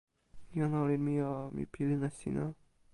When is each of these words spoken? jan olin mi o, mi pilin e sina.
jan 0.55 0.73
olin 0.81 1.01
mi 1.07 1.15
o, 1.33 1.35
mi 1.55 1.63
pilin 1.73 2.07
e 2.09 2.11
sina. 2.19 2.45